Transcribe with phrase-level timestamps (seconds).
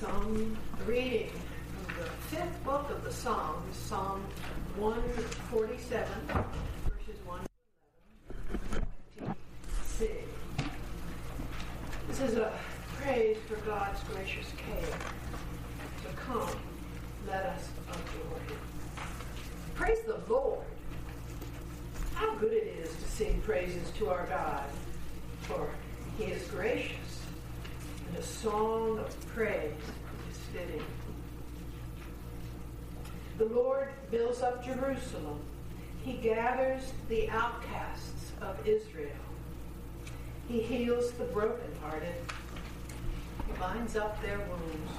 [0.00, 1.28] Psalm reading
[1.74, 4.24] from the fifth book of the Psalms, Psalm
[4.78, 7.40] 147, verses 1
[9.18, 9.36] to 11,
[9.98, 10.12] 26.
[12.08, 12.50] This is a
[12.96, 14.98] praise for God's gracious care.
[16.02, 16.48] So come,
[17.26, 18.58] let us adore him.
[19.74, 20.64] Praise the Lord.
[22.14, 24.64] How good it is to sing praises to our God,
[25.42, 25.68] for
[26.16, 26.96] he is gracious,
[28.30, 29.72] song of praise
[30.30, 30.84] is fitting.
[33.38, 35.40] The Lord builds up Jerusalem.
[36.04, 39.10] He gathers the outcasts of Israel.
[40.48, 42.14] He heals the brokenhearted.
[43.46, 44.92] He binds up their wounds.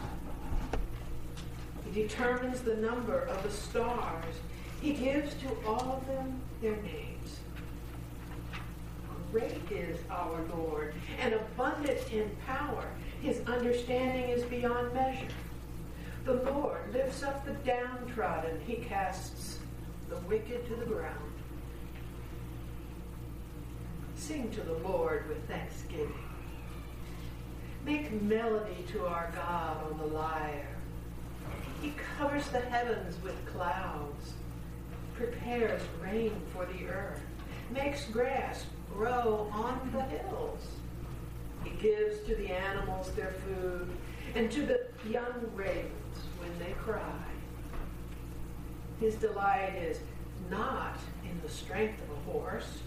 [1.85, 4.35] He determines the number of the stars.
[4.81, 7.10] He gives to all of them their names.
[9.31, 12.85] Great is our Lord, and abundant in power.
[13.21, 15.27] His understanding is beyond measure.
[16.25, 18.59] The Lord lifts up the downtrodden.
[18.67, 19.59] He casts
[20.09, 21.15] the wicked to the ground.
[24.15, 26.13] Sing to the Lord with thanksgiving.
[27.85, 30.67] Make melody to our God on the lyre.
[31.81, 34.33] He covers the heavens with clouds,
[35.15, 37.21] prepares rain for the earth,
[37.71, 40.67] makes grass grow on the hills.
[41.63, 43.89] He gives to the animals their food,
[44.35, 47.01] and to the young ravens when they cry.
[48.99, 49.99] His delight is
[50.49, 52.79] not in the strength of a horse,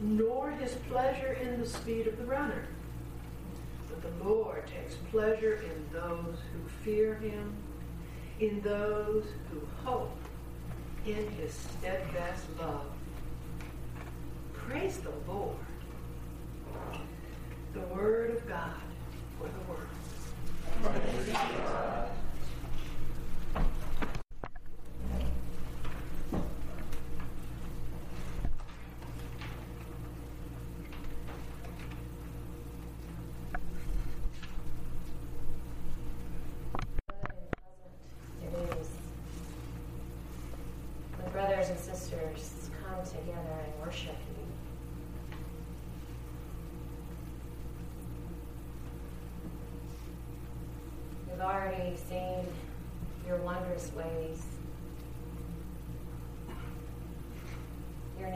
[0.00, 2.66] nor his pleasure in the speed of the runner.
[3.88, 7.54] But the Lord takes pleasure in those who fear him,
[8.40, 10.16] in those who hope
[11.06, 12.89] in his steadfast love.
[14.70, 15.56] Praise the Lord.
[17.74, 18.70] The word of God
[19.36, 19.88] for the world.
[38.40, 38.88] It is
[41.18, 44.40] when brothers and sisters come together and worship you.
[51.40, 52.46] We've already seen
[53.30, 54.42] your wondrous ways,
[58.18, 58.34] your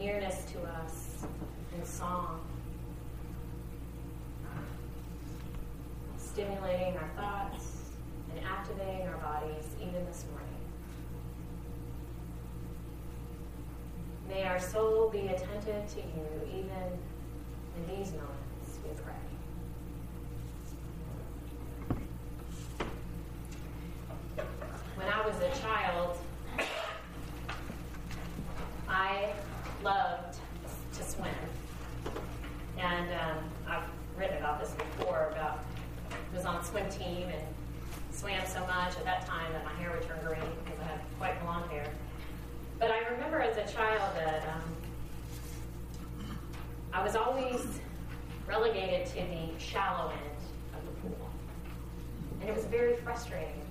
[0.00, 1.24] nearness to us
[1.72, 2.40] in song,
[6.18, 7.92] stimulating our thoughts
[8.34, 10.48] and activating our bodies even this morning.
[14.28, 16.98] May our soul be attentive to you even
[17.76, 19.14] in these moments, we pray.
[24.96, 26.16] When I was a child,
[28.88, 29.30] I
[29.84, 30.38] loved
[30.94, 31.28] to swim.
[32.78, 33.84] And um, I've
[34.18, 35.60] written about this before about
[36.34, 37.42] was on a swim team and
[38.10, 41.00] swam so much at that time that my hair would turn green because I had
[41.18, 41.86] quite blonde hair.
[42.78, 44.76] But I remember as a child that um,
[46.94, 47.64] I was always
[48.48, 51.30] relegated to the shallow end of the pool.
[52.40, 53.62] And it was very frustrating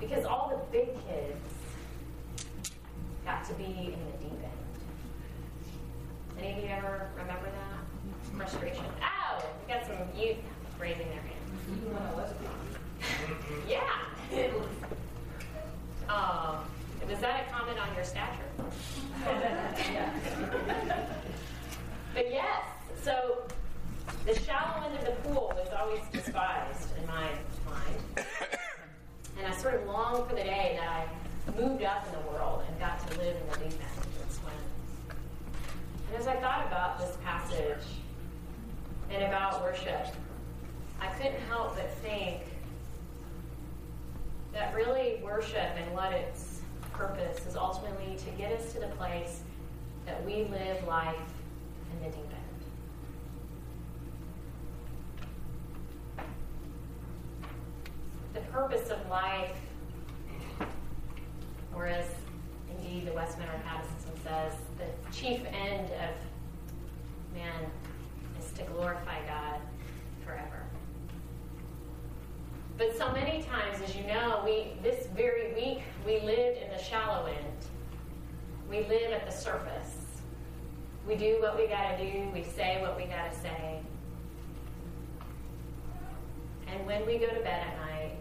[0.00, 1.36] because all the big kids
[3.24, 4.52] got to be in the deep end.
[6.38, 8.36] Any of you ever remember that?
[8.36, 8.84] Frustration.
[9.02, 10.36] Oh, we got some youth
[10.80, 12.32] raising their hands.
[13.68, 13.80] yeah.
[17.18, 18.46] Was that a comment on your stature?
[22.14, 22.62] but yes,
[23.02, 23.42] so
[24.24, 27.28] the shallow end of the pool was always despised in my
[27.66, 27.96] mind.
[29.36, 31.08] And I sort of longed for the day that I
[31.60, 34.54] moved up in the world and got to live in the deep end and swim.
[36.12, 37.82] And as I thought about this passage
[39.10, 40.06] and about worship,
[41.00, 42.42] I couldn't help but think
[44.52, 46.47] that really worship and what its
[46.98, 49.42] purpose is ultimately to get us to the place
[50.04, 51.14] that we live life
[51.92, 52.26] in the deep
[56.18, 56.24] end.
[58.34, 59.56] The purpose of life,
[61.72, 62.06] or as
[62.76, 66.10] indeed the Westminster Catechism says, the chief end of
[67.32, 67.70] man
[68.40, 69.60] is to glorify God
[72.78, 76.78] But so many times, as you know, we this very week we lived in the
[76.78, 77.66] shallow end.
[78.70, 79.96] We live at the surface.
[81.06, 83.80] We do what we gotta do, we say what we gotta say.
[86.68, 88.16] And when we go to bed at night,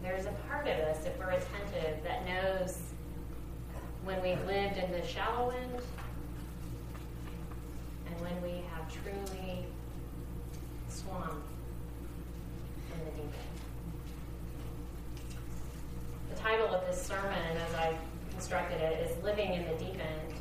[0.00, 2.78] there's a part of us, if we're attentive, that knows
[4.04, 5.80] when we've lived in the shallow end
[8.06, 9.64] and when we have truly
[10.88, 11.42] swum
[12.92, 13.51] in the deep end.
[16.42, 17.96] Title of this sermon, as I
[18.32, 20.34] constructed it, is Living in the Deep End.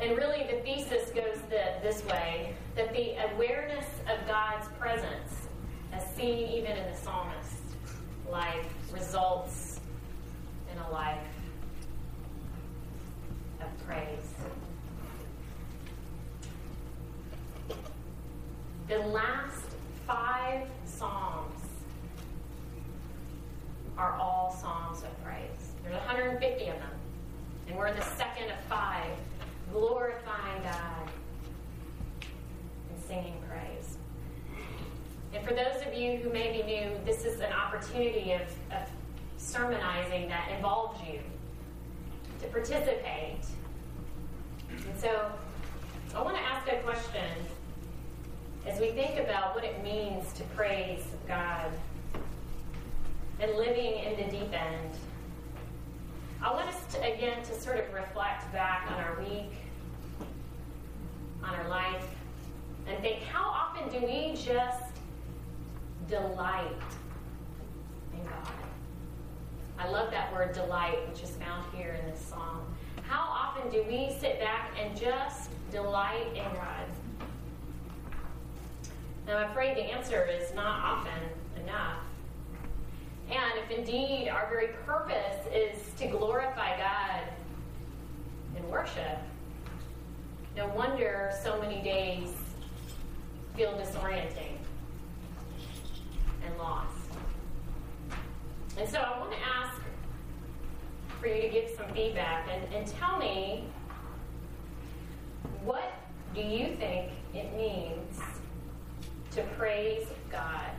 [0.00, 5.48] And really, the thesis goes the, this way that the awareness of God's presence,
[5.94, 7.56] as seen even in the psalmist
[8.30, 9.80] life, results
[10.70, 11.18] in a life
[13.62, 14.34] of praise.
[18.88, 19.64] The last
[20.06, 21.43] five psalms
[23.96, 25.72] are all songs of praise.
[25.82, 26.90] There's 150 of them.
[27.68, 29.10] And we're in the second of five,
[29.72, 31.08] glorifying God
[32.22, 33.98] and singing praise.
[35.32, 38.88] And for those of you who may be new, this is an opportunity of, of
[39.36, 41.20] sermonizing that involves you
[42.40, 43.40] to participate.
[44.70, 45.32] And so
[46.14, 47.24] I want to ask a question
[48.66, 51.70] as we think about what it means to praise God
[53.40, 54.90] and living in the deep end.
[56.42, 59.52] I want us to, again to sort of reflect back on our week,
[61.42, 62.06] on our life,
[62.86, 64.92] and think how often do we just
[66.08, 66.68] delight
[68.12, 68.52] in God?
[69.78, 72.64] I love that word delight, which is found here in this song.
[73.02, 76.86] How often do we sit back and just delight in God?
[79.26, 82.03] Now, I'm afraid the answer is not often enough.
[83.30, 87.22] And if indeed our very purpose is to glorify God
[88.56, 89.18] in worship,
[90.56, 92.30] no wonder so many days
[93.56, 94.56] feel disorienting
[96.44, 97.08] and lost.
[98.78, 99.80] And so I want to ask
[101.20, 103.64] for you to give some feedback and, and tell me
[105.62, 105.92] what
[106.34, 108.20] do you think it means
[109.30, 110.70] to praise God?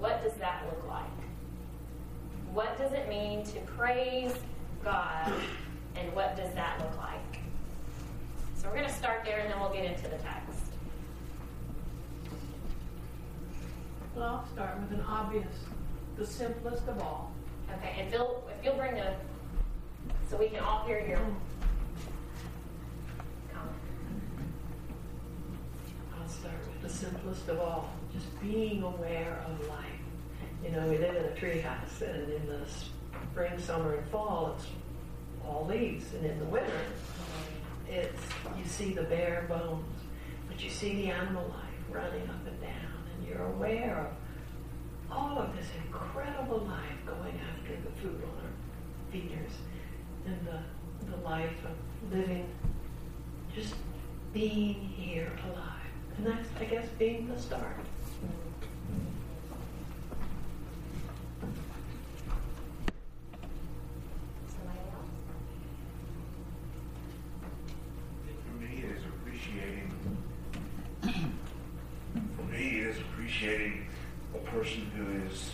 [0.00, 1.04] What does that look like?
[2.52, 4.34] What does it mean to praise
[4.84, 5.32] God?
[5.96, 7.40] And what does that look like?
[8.56, 10.60] So we're going to start there and then we'll get into the text.
[14.14, 15.46] Well, I'll start with an obvious,
[16.16, 17.32] the simplest of all.
[17.78, 19.12] Okay, and Phil, if you'll bring the,
[20.30, 21.34] so we can all hear your mm
[23.52, 23.76] comment.
[26.16, 26.33] I'll start with
[26.82, 29.84] the simplest of all, just being aware of life.
[30.62, 32.60] You know, we live in a tree house, and in the
[33.30, 34.66] spring, summer, and fall, it's
[35.46, 36.80] all leaves, and in the winter,
[37.88, 38.22] it's
[38.58, 39.84] you see the bare bones,
[40.48, 44.08] but you see the animal life running up and down, and you're aware
[45.10, 49.52] of all of this incredible life going after the food on our feeders,
[50.26, 50.58] and the
[51.10, 52.48] the life of living,
[53.54, 53.74] just
[54.32, 55.73] being here alive.
[56.16, 57.76] And that's, I guess, being the start.
[64.48, 65.08] Somebody else?
[68.46, 69.88] For me, it is appreciating.
[72.36, 73.86] For me, it is appreciating
[74.34, 75.52] a person who is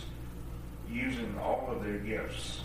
[0.89, 2.61] using all of their gifts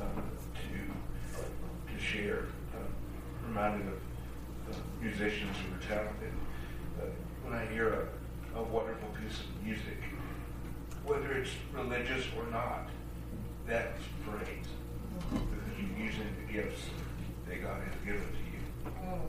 [0.00, 2.46] uh, to to share.
[2.74, 2.78] Uh,
[3.46, 3.94] reminded of
[4.70, 6.32] uh, musicians who are talented.
[7.54, 8.08] I hear
[8.56, 9.98] a, wonderful piece of music,
[11.04, 12.88] whether it's religious or not,
[13.66, 14.66] that's praise
[15.30, 15.46] because
[15.78, 16.82] you're using the gifts
[17.48, 18.92] that God has given to you.
[19.04, 19.20] Mm.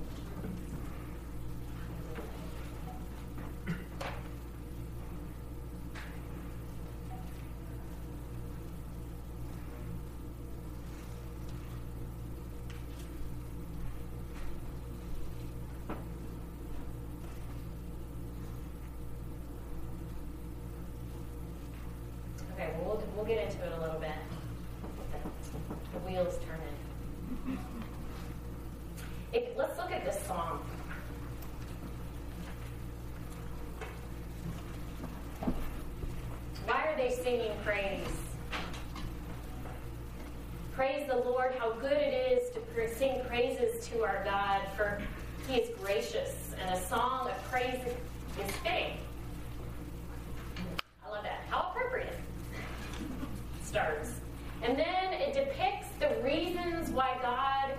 [22.54, 22.72] Okay,
[23.24, 24.12] well, get into it a little bit.
[25.12, 27.58] The, the wheels turning.
[29.32, 30.60] It, let's look at this song.
[36.66, 38.06] Why are they singing praise?
[40.76, 45.02] Praise the Lord, how good it is to sing praises to our God, for
[45.48, 48.98] He is gracious, and a song of praise is fitting.
[51.06, 51.42] I love that.
[51.50, 52.18] How appropriate.
[53.74, 54.12] Starts.
[54.62, 57.76] And then it depicts the reasons why God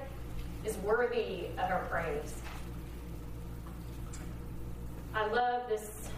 [0.65, 2.35] is worthy of our praise.
[5.15, 6.09] I love this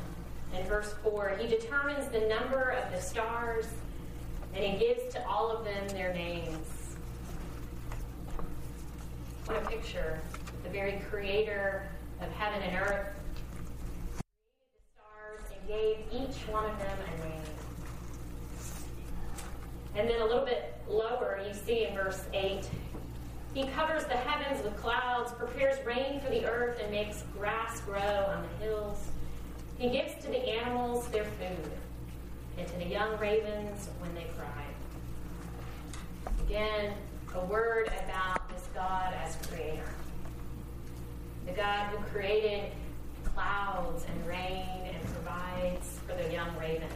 [0.59, 1.37] in verse 4.
[1.39, 3.67] He determines the number of the stars,
[4.55, 6.97] and he gives to all of them their names.
[9.45, 10.21] What a picture.
[10.65, 11.89] The very creator
[12.21, 13.07] of heaven and earth
[15.53, 17.43] and gave each one of them a name.
[19.95, 22.69] And then a little bit lower, you see in verse 8,
[23.55, 27.99] he covers the heavens with clouds, prepares rain for the earth, and makes grass grow
[28.01, 28.99] on the hills.
[29.79, 31.71] He gives to the animals their food,
[32.59, 34.65] and to the young ravens when they cry.
[36.47, 36.93] Again,
[37.35, 38.36] a word about
[38.77, 39.89] God as creator.
[41.47, 42.73] The God who created
[43.25, 46.93] clouds and rain and provides for the young ravens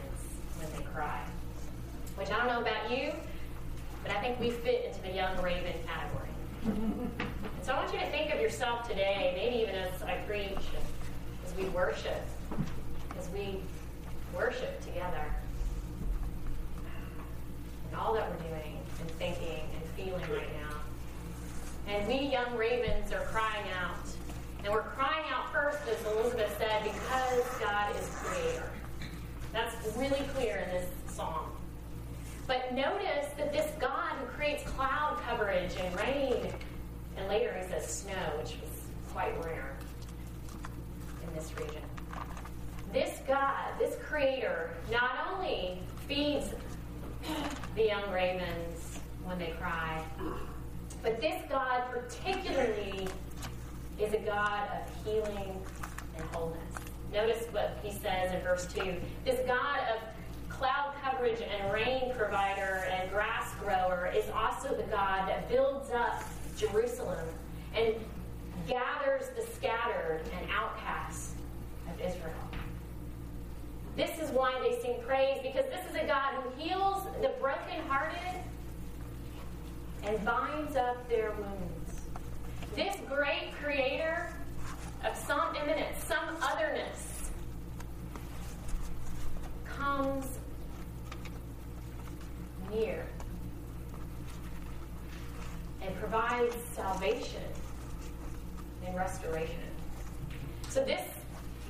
[0.59, 1.19] when they cry.
[2.15, 3.13] Which I don't know about you,
[4.03, 6.29] but I think we fit into the young raven category.
[6.65, 7.11] And
[7.63, 10.63] so I want you to think of yourself today, maybe even as I preach,
[11.47, 12.21] as we worship,
[13.17, 13.59] as we
[14.35, 15.25] worship together,
[17.87, 20.70] and all that we're doing and thinking and feeling right now.
[21.87, 23.95] And we young ravens are crying out.
[24.63, 28.69] And we're crying out first, as Elizabeth said, because God is creator.
[29.51, 31.51] That's really clear in this song.
[32.47, 36.53] But notice that this God who creates cloud coverage and rain,
[37.17, 39.77] and later he says snow, which was quite rare
[41.27, 41.81] in this region.
[42.93, 46.49] This God, this creator, not only feeds
[47.75, 50.03] the young ravens when they cry,
[51.03, 53.07] but this God particularly
[53.99, 55.61] is a God of healing
[56.15, 56.73] and wholeness.
[57.13, 58.95] Notice what he says in verse 2.
[59.25, 60.01] This God of
[60.49, 66.23] cloud coverage and rain provider and grass grower is also the God that builds up
[66.57, 67.25] Jerusalem
[67.75, 67.95] and
[68.67, 71.33] gathers the scattered and outcasts
[71.89, 72.33] of Israel.
[73.97, 78.41] This is why they sing praise, because this is a God who heals the brokenhearted
[80.03, 82.01] and binds up their wounds.
[82.75, 84.33] This great creator
[85.03, 87.31] of some immanence, some otherness,
[89.65, 90.25] comes
[92.71, 93.05] near
[95.81, 97.41] and provides salvation
[98.85, 99.55] and restoration.
[100.69, 101.01] So, this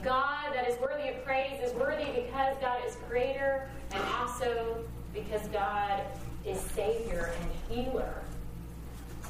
[0.03, 4.83] God that is worthy of praise is worthy because God is creator and also
[5.13, 6.01] because God
[6.45, 8.13] is Savior and healer.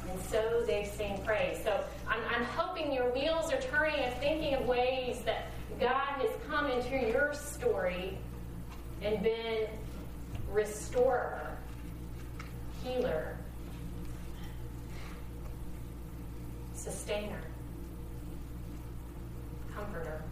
[0.08, 1.58] And so they sing praise.
[1.62, 5.46] So I'm, I'm hoping your wheels are turning and thinking of ways that
[5.78, 8.18] God has come into your story
[9.02, 9.66] and been
[10.50, 11.56] restorer,
[12.82, 13.36] healer,
[16.74, 17.40] sustainer,
[19.74, 20.22] comforter.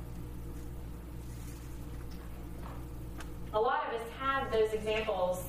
[3.52, 5.42] A lot of us have those examples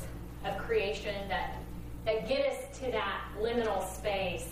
[0.46, 1.56] of creation that,
[2.06, 4.48] that get us to that liminal space.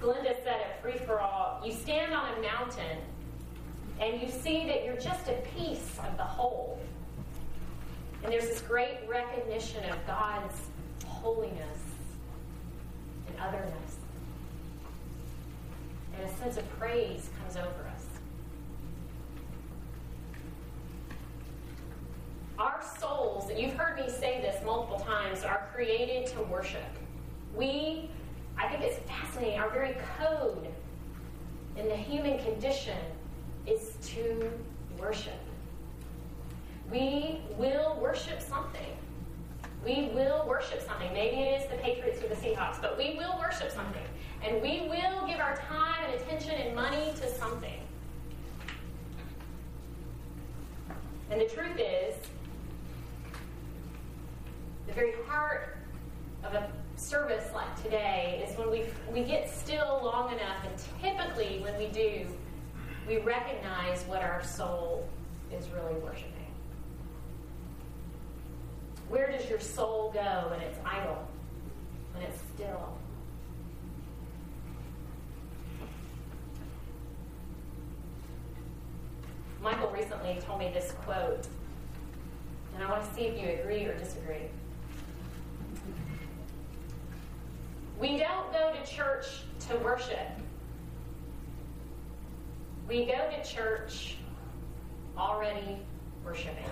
[0.00, 2.98] Glenda said at Free for All, you stand on a mountain
[4.00, 6.78] and you see that you're just a piece of the whole.
[8.22, 10.54] And there's this great recognition of God's
[11.04, 11.80] holiness
[13.26, 13.96] and otherness.
[16.16, 18.04] And a sense of praise comes over us.
[22.58, 26.82] Our souls, and you've heard me say this multiple times, are created to worship.
[27.54, 28.10] We,
[28.56, 30.66] I think it's fascinating, our very code
[31.76, 32.98] in the human condition
[33.64, 34.50] is to
[34.98, 35.38] worship.
[36.90, 38.96] We will worship something.
[39.84, 41.12] We will worship something.
[41.12, 44.02] Maybe it is the Patriots or the Seahawks, but we will worship something.
[44.42, 47.80] And we will give our time and attention and money to something.
[51.30, 52.16] And the truth is,
[54.98, 55.76] very heart
[56.42, 61.60] of a service like today is when we, we get still long enough, and typically
[61.60, 62.26] when we do,
[63.06, 65.08] we recognize what our soul
[65.56, 66.32] is really worshiping.
[69.08, 71.28] Where does your soul go when it's idle,
[72.12, 72.98] when it's still?
[79.62, 81.46] Michael recently told me this quote,
[82.74, 84.48] and I want to see if you agree or disagree.
[87.98, 89.26] We don't go to church
[89.68, 90.28] to worship.
[92.86, 94.18] We go to church
[95.16, 95.78] already
[96.24, 96.64] worshiping.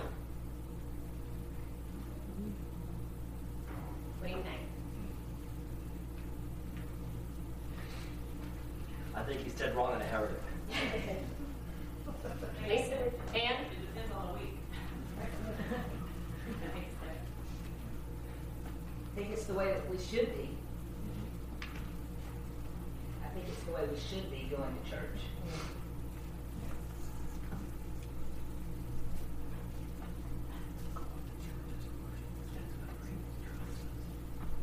[4.19, 4.61] What do you think?
[9.13, 10.29] I think he's dead wrong in a hurry.
[10.73, 10.81] And?
[12.65, 12.89] It
[13.33, 14.57] depends on the week.
[19.13, 20.46] I think it's the way that we should be.
[23.77, 25.19] Way we should be going to church.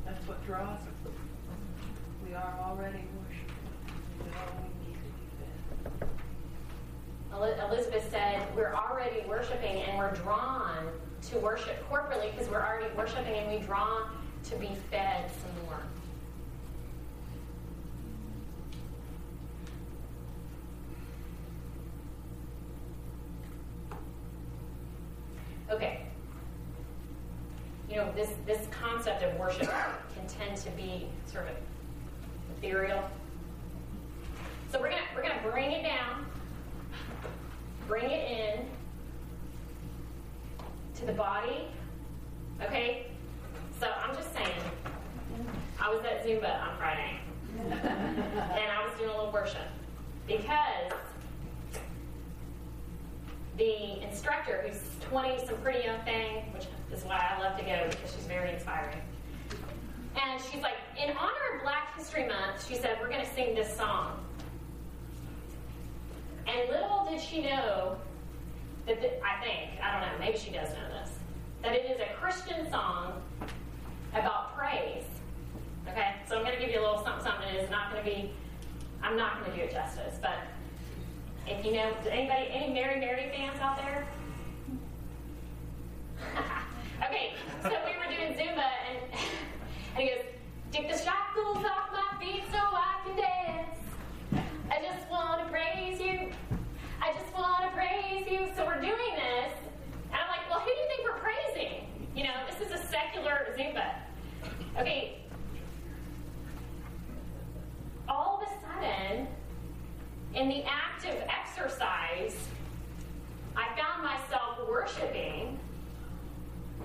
[0.05, 0.89] That's what draws us.
[2.27, 3.55] We are already worshiping.
[4.19, 6.09] We know we need to be fed.
[7.71, 10.89] Elizabeth said, We're already worshiping and we're drawn
[11.31, 14.07] to worship corporately because we're already worshiping and we draw
[14.45, 15.81] to be fed some more.
[25.71, 26.07] Okay.
[27.89, 29.73] You know, this, this concept of worship
[30.15, 31.57] can tend to be sort of
[32.57, 33.03] ethereal.
[34.71, 36.27] So we're gonna we're gonna bring it down
[37.87, 38.67] bring it in
[40.97, 41.69] to the body.
[42.63, 43.07] Okay?
[43.81, 44.53] So I'm just saying,
[45.81, 47.19] I was at Zumba on Friday.
[47.59, 49.67] and I was doing a little worship.
[50.27, 50.93] Because
[53.59, 57.87] the instructor, who's 20, some pretty young thing, which is why I love to go
[57.91, 58.99] because she's very inspiring.
[60.21, 63.55] And she's like, in honor of Black History Month, she said, we're going to sing
[63.55, 64.25] this song.
[66.47, 67.97] And little did she know
[68.87, 71.11] that, I think, I don't know, maybe she does know this,
[71.63, 73.21] that it is a Christian song
[74.13, 75.05] about praise.
[75.89, 76.15] Okay?
[76.29, 77.49] So I'm going to give you a little something, something.
[77.49, 78.33] It is not going to be,
[79.03, 80.39] I'm not going to do it justice, but
[81.47, 84.07] if you know, anybody, any Mary Mary fans out there?
[87.05, 88.99] okay, so we were doing Zumba, and,
[89.97, 90.25] and he goes,
[90.73, 94.45] Take the shackles off my feet so I can dance.
[94.71, 96.33] I just want to praise you.
[97.05, 98.49] I just want to praise you.
[98.57, 99.53] So we're doing this.
[100.11, 101.87] And I'm like, well, who do you think we're praising?
[102.17, 103.93] You know, this is a secular Zumba.
[104.81, 105.19] Okay.
[108.09, 109.27] All of a sudden,
[110.35, 112.35] in the act of exercise,
[113.55, 115.61] I found myself worshiping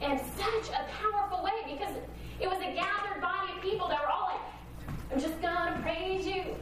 [0.01, 1.95] in such a powerful way because
[2.41, 5.79] it was a gathered body of people that were all like, I'm just going to
[5.81, 6.57] praise you.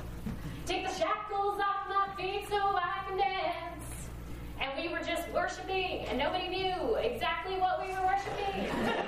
[0.68, 3.86] Take the shackles off my feet so I can dance.
[4.60, 8.70] And we were just worshiping, and nobody knew exactly what we were worshiping.
[8.76, 9.00] and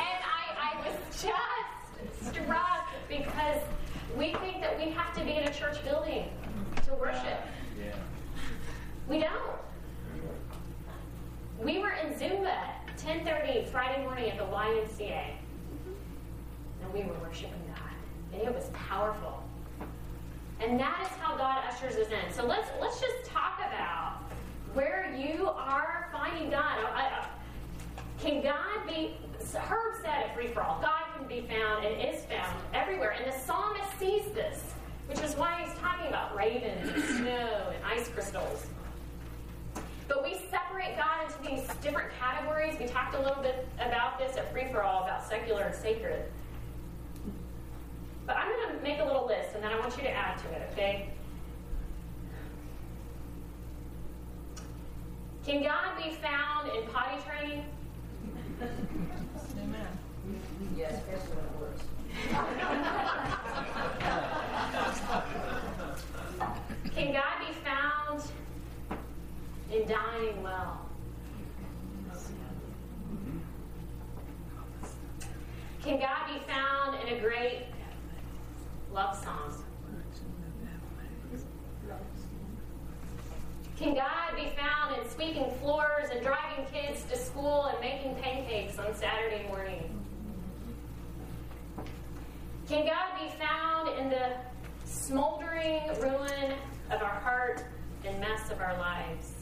[0.00, 3.60] I, I was just struck because
[4.16, 6.30] we think that we have to be in a church building
[6.86, 7.40] to worship.
[7.78, 7.94] Yeah.
[9.06, 9.52] We don't.
[11.60, 12.56] We were in Zumba
[12.96, 15.34] 10:30 Friday morning at the YMCA,
[16.82, 17.92] and we were worshiping God,
[18.32, 18.70] and it was
[19.06, 19.42] powerful.
[20.60, 22.32] And that is how God ushers us in.
[22.32, 24.22] So let's let's just talk about
[24.72, 26.78] where you are finding God.
[26.94, 27.26] I- I-
[28.18, 29.18] can God be?
[29.54, 33.10] Herb said at Free for All, God can be found and is found everywhere.
[33.10, 34.74] And the psalmist sees this,
[35.06, 38.66] which is why he's talking about ravens and snow and ice crystals.
[40.08, 42.78] But we separate God into these different categories.
[42.78, 46.24] We talked a little bit about this at Free for All about secular and sacred.
[48.26, 50.38] But I'm going to make a little list and then I want you to add
[50.38, 51.08] to it, okay?
[55.44, 57.64] Can God be found in potty training?
[58.62, 59.86] Amen.
[60.76, 61.82] Yes, especially when it works.
[66.94, 68.22] Can God be found
[69.72, 70.86] in dying well?
[75.82, 77.65] Can God be found in a great
[78.96, 79.52] love song?
[83.78, 88.78] Can God be found in sweeping floors and driving kids to school and making pancakes
[88.78, 90.02] on Saturday morning?
[92.66, 94.32] Can God be found in the
[94.86, 96.54] smoldering ruin
[96.90, 97.66] of our heart
[98.02, 99.34] and mess of our lives?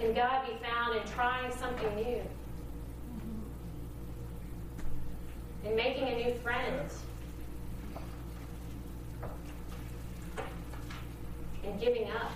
[0.00, 2.20] Can God be found in trying something new?
[5.66, 6.88] In making a new friend?
[11.64, 12.32] In giving up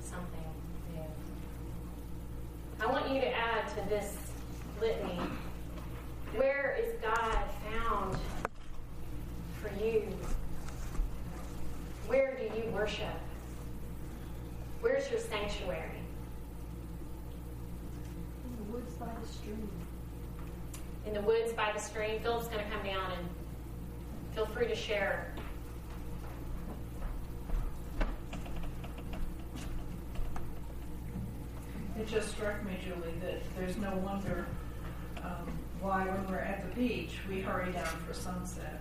[0.00, 0.44] something
[0.92, 1.00] new?
[2.78, 4.16] I want you to add to this
[4.80, 5.18] litany
[6.34, 7.38] where is God
[7.70, 8.18] found
[9.62, 10.02] for you?
[12.06, 13.06] Where do you worship?
[14.82, 16.02] Where's your sanctuary?
[18.44, 19.85] In the woods by the stream.
[21.06, 22.20] In the woods by the stream.
[22.20, 23.28] Philip's going to come down and
[24.34, 25.32] feel free to share.
[31.98, 34.46] it just struck me, Julie, that there's no wonder
[35.22, 38.80] um, why when we're at the beach, we hurry down for sunset.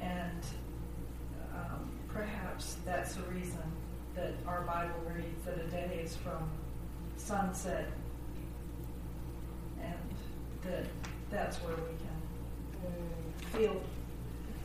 [0.00, 0.42] And
[1.54, 3.62] um, perhaps that's the reason
[4.14, 6.48] that our Bible reads that a day is from
[7.16, 7.88] sunset
[9.82, 9.94] and
[10.62, 10.86] that
[11.30, 12.18] that's where we can
[13.52, 13.80] feel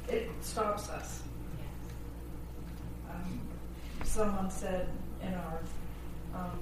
[0.08, 1.22] it stops us.
[3.10, 3.42] Um,
[4.04, 4.88] someone said
[5.22, 5.62] in our
[6.36, 6.60] um,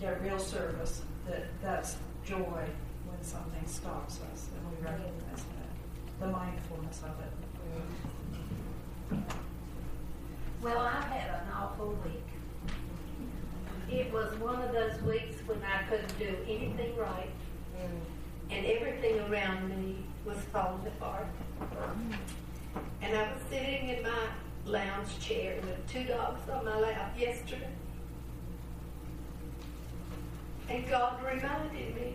[0.00, 2.66] get real service that that's joy
[3.06, 7.32] when something stops us and we recognize that the mindfulness of it.
[10.62, 12.22] Well, I've had an awful week.
[13.90, 17.30] It was one of those weeks when I couldn't do anything right,
[18.52, 21.26] and everything around me was falling apart.
[23.00, 24.28] And I was sitting in my
[24.66, 27.68] lounge chair with two dogs on my lap yesterday.
[30.68, 32.14] And God reminded me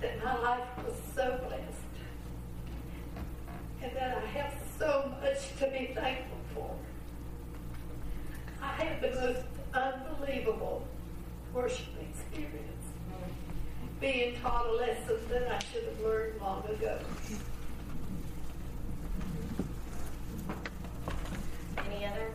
[0.00, 1.88] that my life was so blessed
[3.82, 6.74] and that I have so much to be thankful for.
[8.62, 9.42] I had the most
[9.74, 10.86] unbelievable
[11.52, 12.67] worship experience,
[14.00, 16.98] being taught a lesson that I should have learned long ago.
[21.78, 22.30] Any other?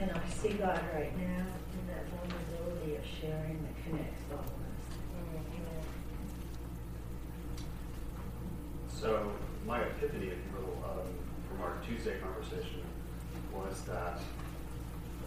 [0.00, 4.44] And I see God right now in that vulnerability of sharing that connects all of
[4.44, 4.52] us.
[9.00, 9.32] So
[9.66, 11.06] my epiphany, if you will, um,
[11.48, 12.82] from our Tuesday conversation
[13.52, 14.20] was that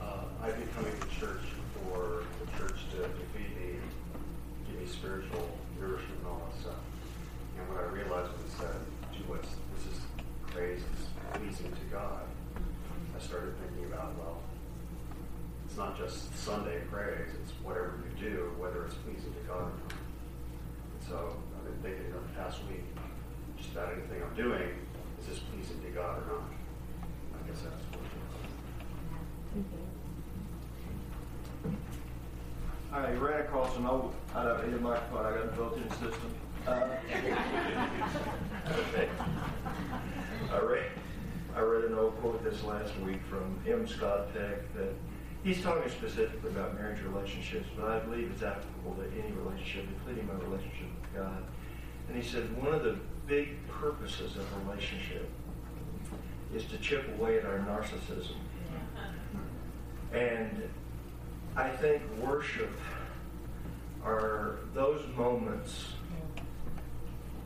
[0.01, 1.43] uh, I've been coming to church
[1.83, 3.79] for the church to, to feed me,
[4.67, 6.81] give me spiritual nourishment and all that stuff.
[7.57, 8.75] And what I realized was that,
[9.13, 10.01] gee, what's, this is
[10.47, 12.23] praise is pleasing to God.
[13.15, 14.41] I started thinking about, well,
[15.65, 19.65] it's not just Sunday praise, it's whatever you do, whether it's pleasing to God or
[19.65, 19.93] not.
[19.93, 22.83] And so I've been thinking over the past week,
[23.59, 24.69] just about anything I'm doing,
[25.19, 26.41] is this pleasing to God or not?
[27.37, 28.01] I guess that's what
[32.91, 36.33] I ran across an old, I don't need a microphone, I got a built-in system.
[36.65, 36.87] Uh,
[40.51, 40.89] I read,
[41.55, 43.85] I read an old quote this last week from M.
[43.87, 44.95] Scott Peck that
[45.43, 50.27] he's talking specifically about marriage relationships, but I believe it's applicable to any relationship, including
[50.27, 51.43] my relationship with God.
[52.07, 55.29] And he said one of the big purposes of a relationship
[56.53, 58.35] is to chip away at our narcissism.
[60.13, 60.69] And
[61.55, 62.71] I think worship
[64.03, 65.93] are those moments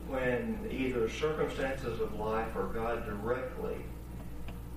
[0.08, 3.76] when either circumstances of life or God directly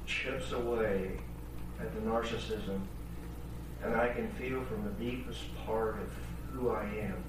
[0.06, 1.12] chips away
[1.80, 2.82] at the narcissism,
[3.84, 6.10] and I can feel from the deepest part of
[6.52, 7.24] who I am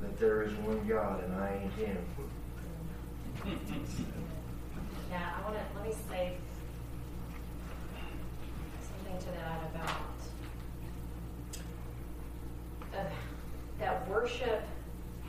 [0.00, 1.98] that there is one God and I ain't Him.
[5.10, 6.36] Yeah, I want to, let me say
[8.80, 9.90] something to that about
[12.96, 13.10] uh,
[13.80, 14.62] that worship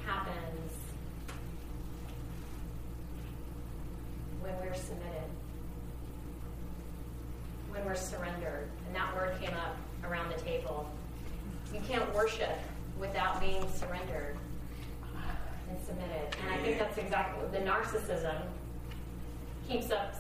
[0.06, 0.72] happens
[4.41, 5.32] when we're submitted,
[7.72, 8.70] when we're surrendered.
[8.92, 10.86] And that word came up around the table.
[11.74, 12.58] You can't worship
[13.00, 14.36] without being surrendered
[15.70, 16.36] and submitted.
[16.42, 18.36] And I think that's exactly what the narcissism
[19.66, 20.18] keeps us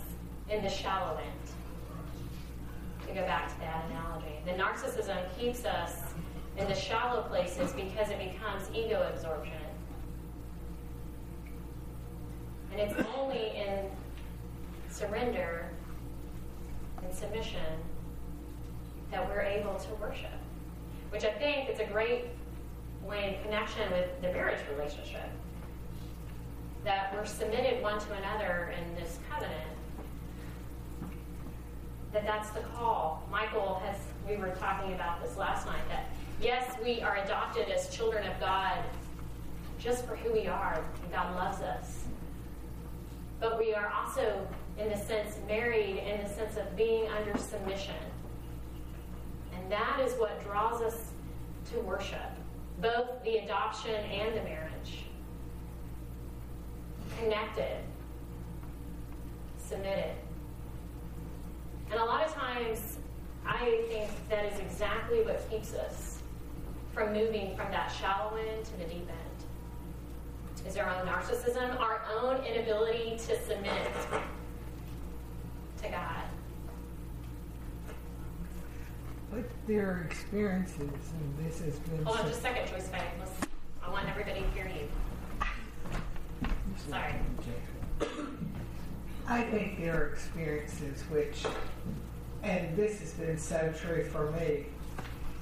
[0.49, 3.07] in the shallow end.
[3.09, 5.97] To go back to that analogy, the narcissism keeps us
[6.55, 9.51] in the shallow places because it becomes ego absorption.
[12.71, 13.89] And it's only in
[14.89, 15.65] surrender
[17.03, 17.59] and submission
[19.51, 20.29] able to worship.
[21.09, 22.25] Which I think is a great
[23.03, 25.29] way in connection with the marriage relationship.
[26.83, 29.69] That we're submitted one to another in this covenant.
[32.13, 33.27] That that's the call.
[33.31, 36.09] Michael has, we were talking about this last night, that
[36.41, 38.77] yes, we are adopted as children of God
[39.79, 40.83] just for who we are.
[41.03, 42.03] And God loves us.
[43.39, 47.95] But we are also, in the sense, married in the sense of being under submission.
[49.71, 51.11] That is what draws us
[51.71, 52.19] to worship,
[52.81, 55.05] both the adoption and the marriage.
[57.17, 57.77] Connected,
[59.57, 60.11] submitted.
[61.89, 62.97] And a lot of times,
[63.45, 66.19] I think that is exactly what keeps us
[66.93, 70.67] from moving from that shallow end to the deep end.
[70.67, 73.71] Is our own narcissism, our own inability to submit
[75.81, 76.23] to God.
[79.67, 82.03] There are experiences, and this has been.
[82.03, 82.89] Hold on just a second, Joyce.
[82.91, 83.31] Let's,
[83.83, 84.87] I want everybody to hear you.
[86.89, 87.13] Sorry.
[89.27, 91.45] I think their experiences which,
[92.43, 94.65] and this has been so true for me,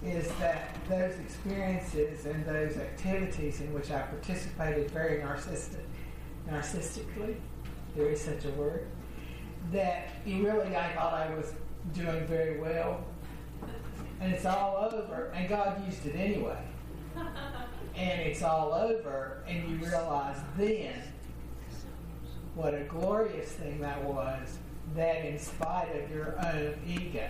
[0.06, 5.86] is that those experiences and those activities in which I participated very narcissistic,
[6.49, 7.36] narcissistically,
[7.95, 8.86] there is such a word,
[9.71, 11.54] that you really I thought I was
[11.93, 13.04] doing very well,
[14.21, 16.62] and it's all over, and God used it anyway,
[17.95, 20.93] and it's all over, and you realize then
[22.55, 24.60] what a glorious thing that was,
[24.95, 27.29] that in spite of your own ego,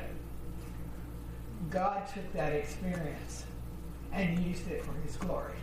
[1.69, 3.45] God took that experience
[4.11, 5.53] and used it for His glory.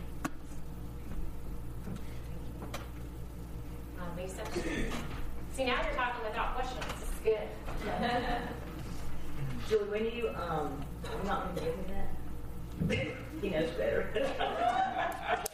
[3.99, 4.43] Uh, Lisa?
[5.53, 6.85] See, now you're talking without questions.
[6.99, 7.47] This is good.
[9.69, 13.07] Julie, when you, um, I'm not going to give me that.
[13.41, 14.09] he knows better.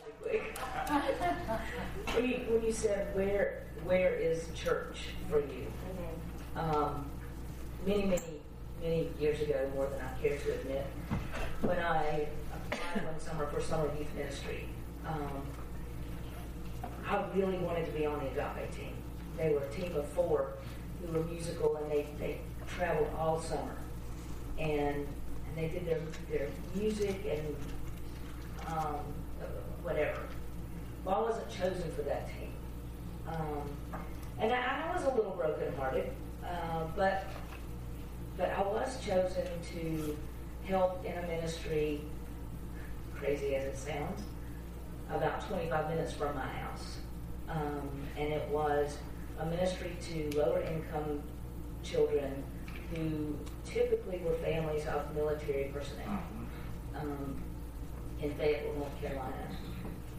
[2.13, 5.67] when, you, when you said, where, where is church for you?
[6.55, 7.05] Um,
[7.85, 8.21] many, many,
[8.81, 10.85] many years ago, more than I care to admit,
[11.61, 12.27] when I
[12.71, 14.65] applied one summer for summer youth ministry,
[15.07, 15.43] um,
[17.07, 18.93] I really wanted to be on the Agape team.
[19.37, 20.53] They were a team of four
[21.01, 23.75] who were musical and they, they traveled all summer.
[24.57, 25.07] And
[25.55, 27.55] they did their, their music and
[28.67, 28.99] um,
[29.81, 30.21] whatever.
[31.05, 32.53] Well, I wasn't chosen for that team.
[33.27, 33.69] Um,
[34.39, 36.11] and I, I was a little brokenhearted,
[36.43, 37.25] uh, but,
[38.37, 40.17] but I was chosen to
[40.65, 42.01] help in a ministry,
[43.15, 44.21] crazy as it sounds,
[45.09, 46.97] about 25 minutes from my house.
[47.49, 48.97] Um, and it was
[49.39, 51.21] a ministry to lower income
[51.83, 52.43] children
[52.93, 53.35] who
[53.65, 56.19] typically were families of military personnel
[56.95, 57.35] um,
[58.21, 59.47] in Fayetteville, North Carolina.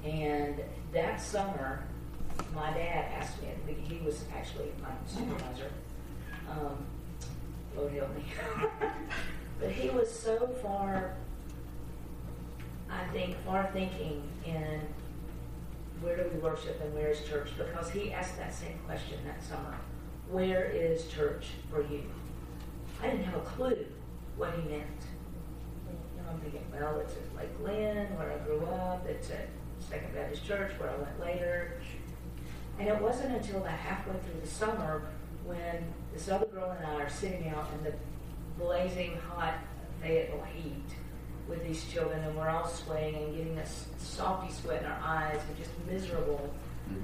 [0.04, 0.60] And
[0.92, 1.84] that summer,
[2.54, 3.48] my dad asked me,
[3.88, 5.70] he was actually my supervisor,
[6.50, 6.76] um,
[7.76, 8.24] Lord help me.
[9.60, 11.16] but he was so far,
[12.90, 14.80] I think, far thinking in
[16.00, 17.48] where do we worship and where is church?
[17.56, 19.74] Because he asked that same question that summer.
[20.30, 22.02] Where is church for you?
[23.02, 23.86] I didn't have a clue
[24.36, 24.84] what he meant.
[25.86, 29.06] You know, I'm thinking, well, it's at Lake Lynn, where I grew up.
[29.06, 31.80] It's at Second Baptist Church, where I went later.
[32.78, 35.06] And it wasn't until about halfway through the summer
[35.44, 37.92] when this other girl and I are sitting out in the
[38.58, 39.54] blazing hot
[40.00, 40.82] Fayetteville heat
[41.48, 45.40] with these children, and we're all sweating and getting this salty sweat in our eyes
[45.48, 46.52] and just miserable.
[46.90, 47.02] Mm-hmm.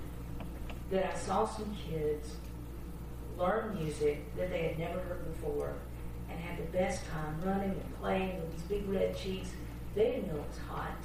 [0.91, 2.35] That I saw some kids
[3.41, 5.75] learn music that they had never heard before
[6.29, 9.49] and had the best time running and playing with these big red cheeks.
[9.95, 10.97] They didn't know it was hot.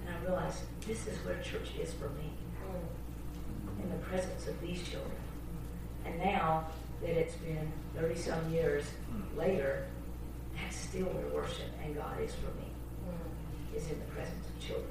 [0.00, 3.82] And I realized this is where church is for me hmm.
[3.82, 5.12] in the presence of these children.
[6.06, 6.66] And now
[7.02, 9.38] that it's been 30 some years hmm.
[9.38, 9.86] later,
[10.56, 12.70] that's still where worship and God is for me,
[13.04, 13.76] hmm.
[13.76, 14.88] is in the presence of children.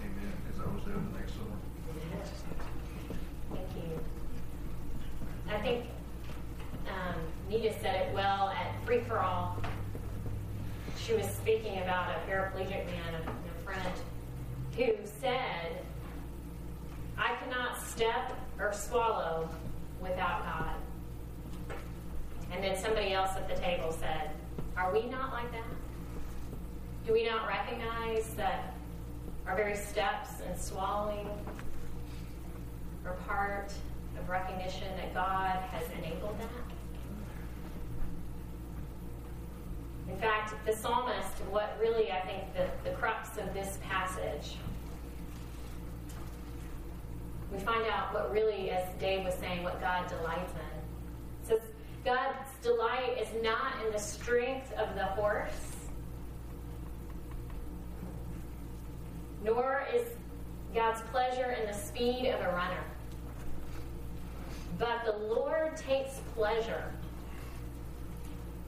[0.00, 1.62] Amen, because I was there the next summer.
[3.54, 4.00] Thank you.
[5.52, 5.84] I think
[6.88, 9.58] um, Nita said it well at Free for All.
[10.96, 13.92] She was speaking about a paraplegic man, a, a friend,
[14.76, 15.84] who said,
[17.18, 19.48] I cannot step or swallow
[20.00, 21.76] without God.
[22.50, 24.30] And then somebody else at the table said,
[24.76, 25.64] Are we not like that?
[27.06, 28.74] Do we not recognize that
[29.46, 31.28] our very steps and swallowing
[33.04, 33.72] are part
[34.22, 36.72] of recognition that God has enabled that?
[40.12, 44.56] In fact, the psalmist, what really I think the, the crux of this passage,
[47.52, 51.54] we find out what really, as Dave was saying, what God delights in.
[51.54, 51.68] It says,
[52.04, 55.76] God's delight is not in the strength of the horse,
[59.44, 60.06] nor is
[60.74, 62.84] God's pleasure in the speed of a runner.
[64.82, 66.90] But the Lord takes pleasure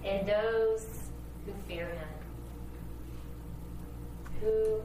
[0.05, 0.87] in those
[1.45, 2.09] who fear him,
[4.41, 4.81] who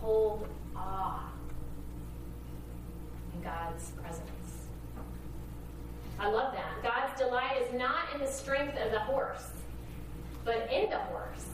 [0.00, 1.30] hold awe
[3.32, 4.26] in God's presence.
[6.18, 6.82] I love that.
[6.82, 9.50] God's delight is not in the strength of the horse,
[10.44, 11.46] but in the horse,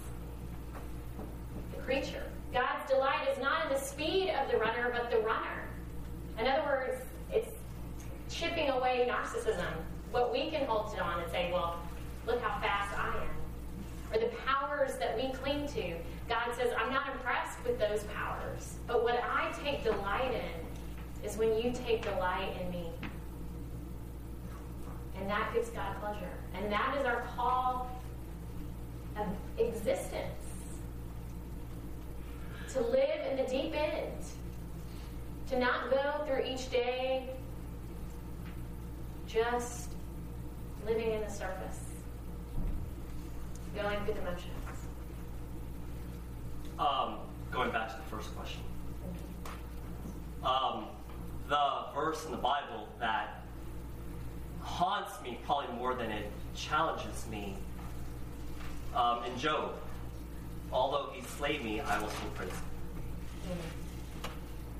[1.76, 2.24] the creature.
[2.50, 5.68] God's delight is not in the speed of the runner, but the runner.
[6.38, 7.02] In other words,
[8.28, 9.72] chipping away narcissism.
[10.10, 11.80] What we can hold on and say, well,
[12.26, 13.28] look how fast I am.
[14.12, 15.94] or the powers that we cling to.
[16.28, 21.36] God says, I'm not impressed with those powers, but what I take delight in is
[21.36, 22.86] when you take delight in me.
[25.18, 26.30] And that gives God pleasure.
[26.54, 27.90] And that is our call
[29.16, 29.26] of
[29.58, 30.24] existence
[32.72, 34.24] to live in the deep end,
[35.50, 37.30] to not go through each day
[39.28, 39.90] just
[40.86, 41.78] living in the surface,
[43.74, 44.54] going through the motions.
[46.78, 47.18] Um,
[47.52, 48.62] going back to the first question.
[50.44, 50.86] Um,
[51.48, 53.42] the verse in the Bible that
[54.62, 57.56] haunts me probably more than it challenges me
[58.94, 59.74] um, in Job.
[60.72, 63.58] Although he slay me, I will still praise him.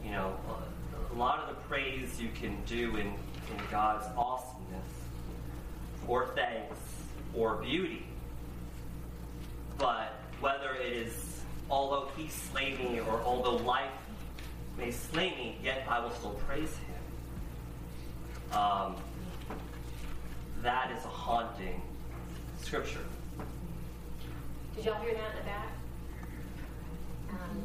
[0.05, 0.37] You know,
[1.13, 3.13] a lot of the praise you can do in,
[3.51, 4.93] in God's awesomeness,
[6.07, 6.79] or thanks,
[7.35, 8.07] or beauty.
[9.79, 13.91] But whether it is, although he slay me, or although life
[14.77, 18.59] may slay me, yet I will still praise him.
[18.59, 18.97] Um,
[20.63, 21.81] that is a haunting
[22.61, 23.05] scripture.
[24.75, 25.69] Did y'all hear that in the back?
[27.31, 27.63] Um,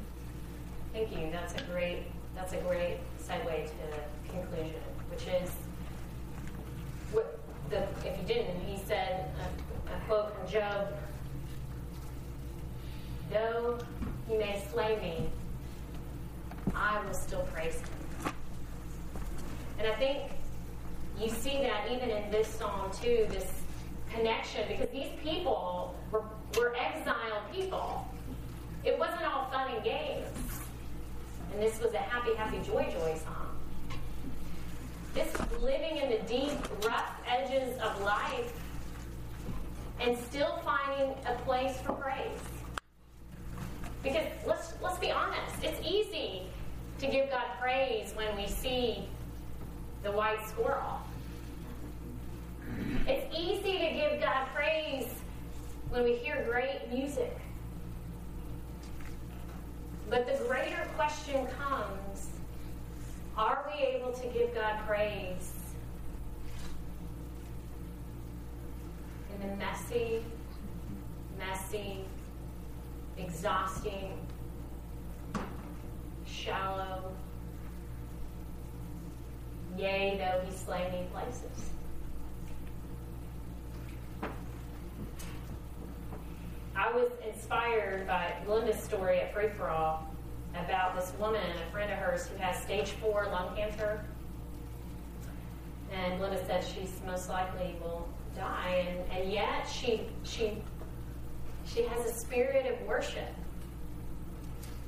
[0.94, 1.30] thank you.
[1.32, 2.04] That's a great.
[2.36, 5.52] That's a great segue to conclusion, which is
[7.74, 8.08] the.
[8.08, 10.88] If you didn't, he said a, a quote from Job.
[13.32, 13.80] Though
[14.28, 15.30] he may slay me,
[16.76, 18.34] I will still praise him.
[19.80, 20.32] And I think
[21.20, 23.28] you see that even in this psalm too.
[23.30, 23.62] This
[24.14, 26.24] connection because these people were,
[26.58, 28.08] were exiled people.
[28.84, 30.28] It wasn't all fun and games.
[31.52, 33.53] And this was a happy, happy, joy, joy song.
[35.14, 38.52] This living in the deep, rough edges of life
[40.00, 42.40] and still finding a place for praise.
[44.02, 46.44] Because let's let's be honest, it's easy
[46.98, 49.08] to give God praise when we see
[50.02, 51.00] the white squirrel.
[53.08, 55.08] It's easy to give God praise
[55.90, 57.38] when we hear great music.
[60.10, 62.33] But the greater question comes
[63.38, 65.54] are we able to give God praise
[69.34, 70.24] in the messy,
[71.40, 72.02] messy,
[73.18, 74.14] exhausting,
[76.26, 77.12] shallow,
[79.78, 81.72] yea, though he slay me places?
[86.76, 90.08] I was inspired by Linda's story at Free for All
[90.56, 94.04] about this woman, a friend of hers, who has stage four lung cancer.
[95.92, 100.58] And Linda said she's most likely will die, and, and yet she she
[101.66, 103.34] she has a spirit of worship.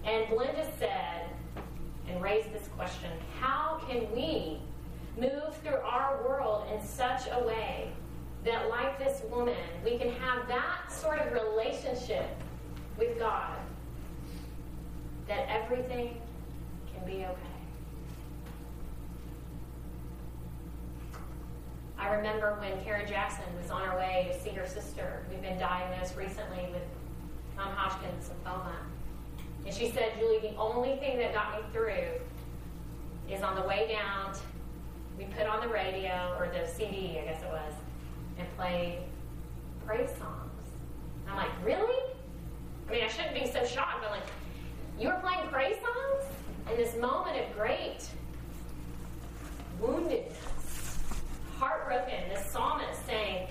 [0.04, 1.30] And Linda said,
[2.08, 4.60] and raised this question: How can we
[5.17, 7.89] move through our world in such a way
[8.43, 12.30] that, like this woman, we can have that sort of relationship
[12.97, 13.58] with God,
[15.28, 16.18] that everything
[16.94, 17.56] can be okay.
[21.98, 25.58] I remember when Kara Jackson was on her way to see her sister, who'd been
[25.58, 26.84] diagnosed recently with
[27.56, 28.76] non-Hodgkin's lymphoma.
[29.66, 32.20] And she said, Julie, the only thing that got me through
[33.30, 34.36] is on the way down,
[35.18, 37.74] we put on the radio, or the CD, I guess it was,
[38.38, 39.00] and played
[39.86, 40.52] praise songs.
[41.24, 42.04] And I'm like, really?
[42.88, 44.22] I mean, I shouldn't be so shocked, but like,
[44.99, 46.25] you were playing praise songs
[46.71, 48.08] in this moment of great
[49.81, 51.01] woundedness,
[51.58, 52.29] heartbroken.
[52.29, 53.47] This psalmist saying,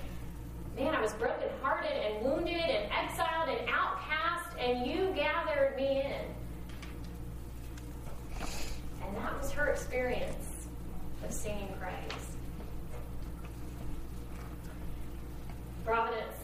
[0.75, 6.35] Man, I was brokenhearted and wounded and exiled and outcast, and you gathered me in.
[9.07, 10.67] And that was her experience
[11.23, 12.27] of singing praise.
[15.85, 16.35] Providence,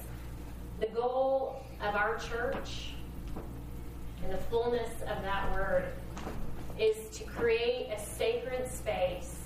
[0.79, 2.93] the goal of our church
[4.23, 5.85] in the fullness of that word
[6.79, 9.37] is to create a sacred space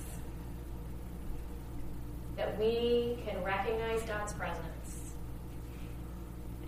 [2.36, 5.12] that we can recognize God's presence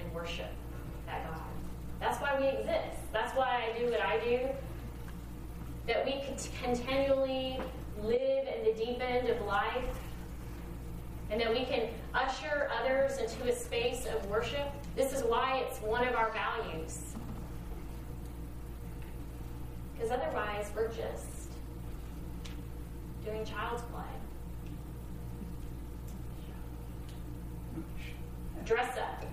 [0.00, 0.50] and worship
[1.06, 1.40] that God.
[2.00, 2.98] That's why we exist.
[3.12, 4.48] That's why I do what I do.
[5.86, 7.60] That we can continually
[8.02, 9.98] live in the deep end of life
[11.30, 14.68] and that we can usher others into a space of worship.
[14.96, 17.00] This is why it's one of our values.
[19.98, 21.50] Because otherwise, we're just
[23.24, 24.02] doing child's play.
[28.64, 29.24] Dress up.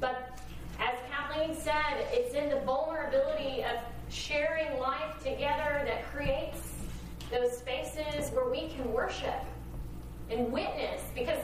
[0.00, 0.38] But
[0.78, 6.60] as Kathleen said, it's in the vulnerability of sharing life together that creates
[7.32, 9.44] those spaces where we can worship
[10.30, 11.02] and witness.
[11.14, 11.38] Because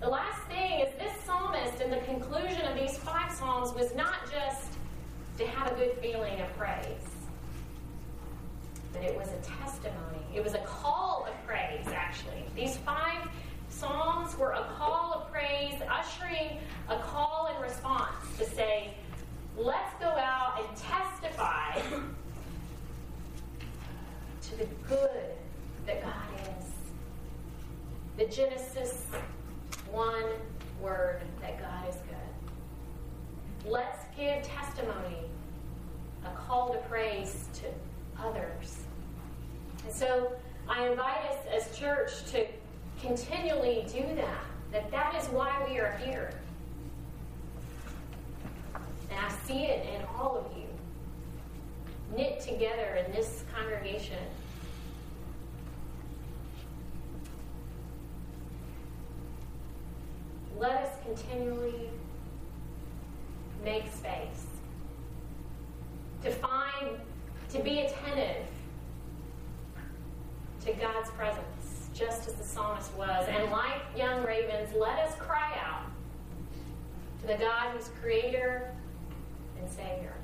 [0.00, 4.30] the last thing is this psalmist in the conclusion of these five psalms was not
[4.30, 4.75] just
[5.76, 7.06] good feeling of praise,
[8.94, 10.24] but it was a testimony.
[10.34, 12.44] It was a call of praise, actually.
[12.54, 13.28] These five
[13.68, 16.58] psalms were a call of praise, ushering
[16.88, 18.94] a call and response to say,
[19.58, 21.78] let's go out and testify
[24.42, 25.34] to the good
[25.86, 26.14] that God
[26.58, 26.64] is.
[28.16, 29.04] The Genesis
[29.92, 30.24] one
[30.80, 33.70] word that God is good.
[33.70, 35.26] Let's give testimony,
[36.26, 37.66] a call to praise to
[38.22, 38.78] others.
[39.84, 40.32] And so
[40.68, 42.46] I invite us as church to
[43.00, 44.44] continually do that.
[44.72, 46.32] That that is why we are here.
[48.74, 50.66] And I see it in all of you,
[52.16, 54.18] knit together in this congregation.
[60.58, 61.90] Let us continually
[63.62, 64.45] make space
[66.26, 66.98] to find,
[67.50, 68.44] to be attentive
[70.64, 73.28] to God's presence, just as the psalmist was.
[73.28, 75.84] And like young ravens, let us cry out
[77.20, 78.74] to the God who's creator
[79.60, 80.14] and savior.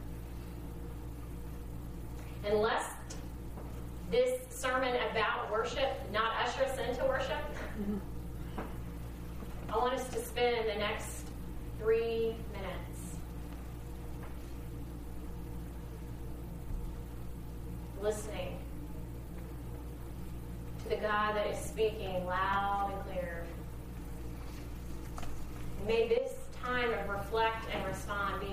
[2.44, 2.90] And lest
[4.10, 7.38] this sermon about worship not usher us into worship,
[9.72, 11.26] I want us to spend the next
[11.78, 12.82] three minutes
[18.02, 18.58] listening
[20.82, 23.44] to the God that is speaking loud and clear.
[25.86, 28.51] May this time of reflect and respond be